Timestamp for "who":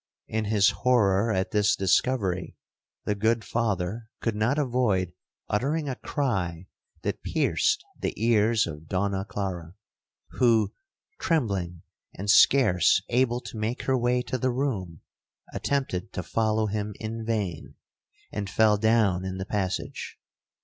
10.29-10.73